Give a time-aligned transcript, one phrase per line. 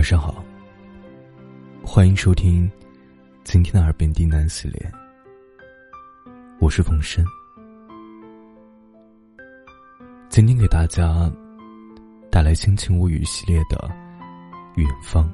[0.00, 0.42] 晚上好，
[1.84, 2.66] 欢迎收听
[3.44, 4.92] 今天的耳边低喃系列。
[6.58, 7.22] 我是冯生，
[10.30, 11.30] 今天给大家
[12.30, 13.76] 带来《心情物语》系列的
[14.80, 15.30] 《远方》，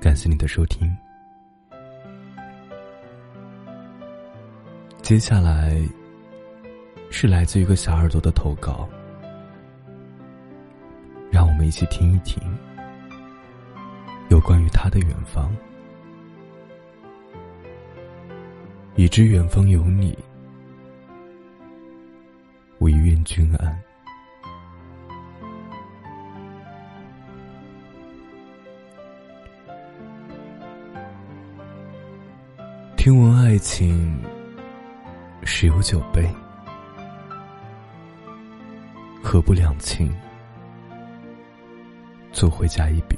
[0.00, 0.92] 感谢你的收听。
[5.02, 5.80] 接下来
[7.10, 8.88] 是来自一个小耳朵的投稿。
[11.62, 12.42] 们一起听一听，
[14.30, 15.48] 有关于他的远方。
[18.96, 20.18] 已知远方有你，
[22.80, 23.80] 唯愿君安。
[32.96, 34.20] 听闻爱情
[35.44, 36.28] 十有九悲，
[39.22, 40.12] 何不两情？
[42.32, 43.16] 做回家一笔。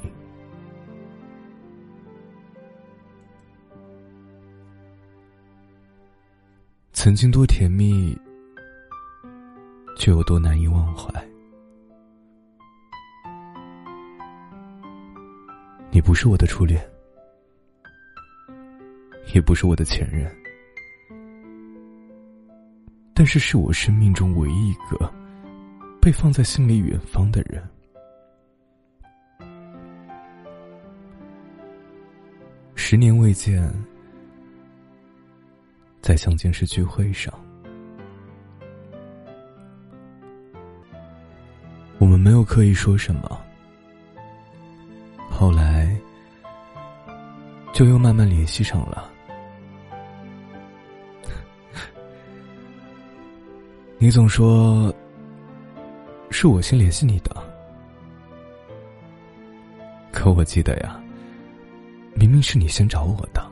[6.91, 8.17] 曾经多甜蜜，
[9.95, 11.07] 却有多难以忘怀。
[15.91, 16.83] 你不是我的初恋，
[19.33, 20.29] 也不是我的前任，
[23.13, 25.13] 但是是我生命中唯一一个
[26.01, 27.63] 被放在心里远方的人。
[32.87, 33.67] 十年未见，
[36.03, 37.33] 在相见时聚会上，
[41.97, 43.41] 我们没有刻意说什么，
[45.31, 45.97] 后来
[47.73, 49.11] 就又慢慢联系上了。
[53.97, 54.93] 你总说
[56.29, 57.35] 是我先联系你的，
[60.11, 61.01] 可我记得呀。
[62.15, 63.45] 明明是你先找我的，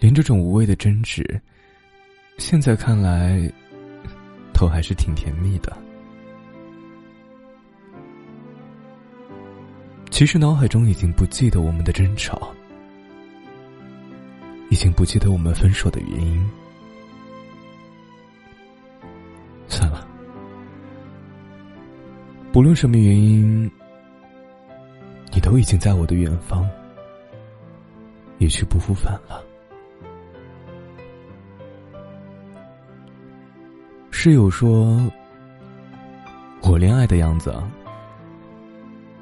[0.00, 1.40] 连这种无谓的争执，
[2.38, 3.38] 现在看来，
[4.52, 5.76] 都还是挺甜蜜的。
[10.10, 12.52] 其实脑海中已经不记得我们的争吵，
[14.70, 16.50] 已经不记得我们分手的原因。
[19.68, 20.06] 算了，
[22.50, 23.70] 不论什么原因。
[25.42, 26.66] 都已经在我的远方，
[28.38, 29.44] 一去不复返了。
[34.10, 34.98] 室友说，
[36.62, 37.52] 我恋爱的样子，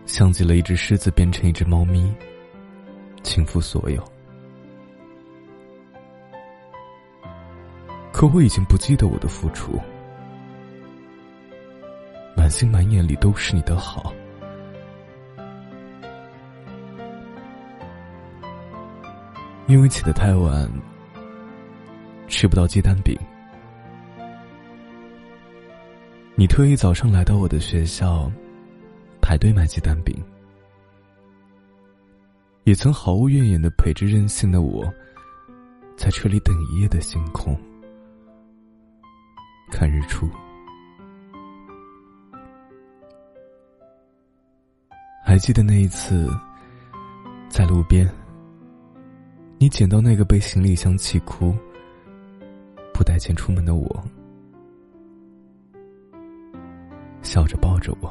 [0.04, 2.12] 像极了一只狮子变成一只猫咪，
[3.22, 4.04] 倾覆所有。
[8.12, 9.80] 可我已经不记得我的付出，
[12.36, 14.12] 满心满眼里都是你的好。
[19.70, 20.68] 因为起得太晚，
[22.26, 23.16] 吃不到鸡蛋饼。
[26.34, 28.28] 你特意早上来到我的学校，
[29.22, 30.12] 排队买鸡蛋饼，
[32.64, 34.92] 也曾毫无怨言的陪着任性的我，
[35.96, 37.56] 在车里等一夜的星空，
[39.70, 40.28] 看日出。
[45.24, 46.28] 还记得那一次，
[47.48, 48.10] 在路边。
[49.62, 51.54] 你捡到那个被行李箱气哭、
[52.94, 54.02] 不带钱出门的我，
[57.20, 58.10] 笑着抱着我，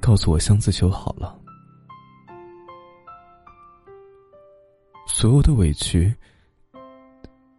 [0.00, 1.40] 告诉我箱子修好了。
[5.06, 6.12] 所有的委屈，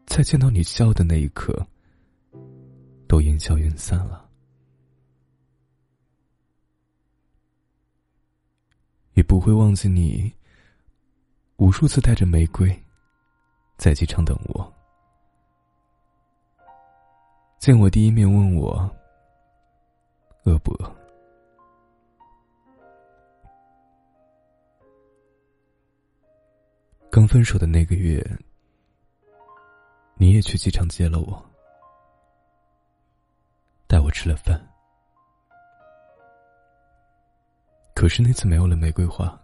[0.05, 1.65] 在见到你笑的那一刻，
[3.07, 4.29] 都烟消云散了，
[9.13, 10.29] 也不会忘记你。
[11.63, 12.77] 无数次带着玫瑰，
[13.77, 14.73] 在机场等我。
[17.57, 18.77] 见我第一面，问我
[20.43, 20.95] 饿不饿。
[27.09, 28.21] 刚分手的那个月，
[30.15, 31.41] 你也去机场接了我，
[33.87, 34.61] 带我吃了饭。
[37.95, 39.39] 可是那次没有了玫瑰花。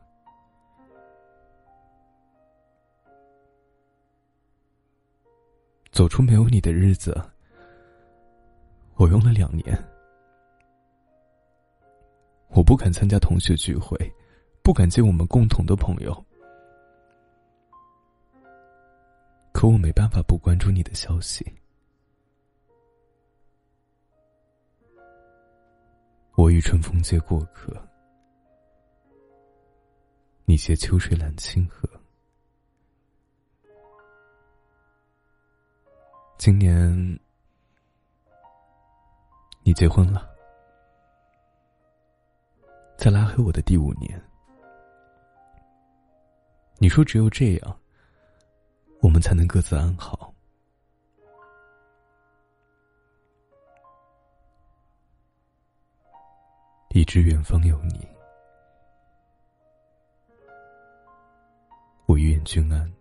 [6.00, 7.14] 走出没有你的日子，
[8.96, 9.78] 我用了两年。
[12.52, 13.98] 我不敢参加同学聚会，
[14.64, 16.26] 不敢见我们共同的朋友。
[19.52, 21.46] 可我没办法不关注你的消息。
[26.38, 27.76] 我与春风皆过客，
[30.46, 31.99] 你携秋水揽清河。
[36.40, 37.20] 今年
[39.62, 40.26] 你结婚了，
[42.98, 44.10] 在拉黑我的第五年，
[46.78, 47.80] 你说只有这样，
[49.02, 50.34] 我们才能各自安好。
[56.92, 58.08] 已知远方有你，
[62.06, 62.99] 我愿君安。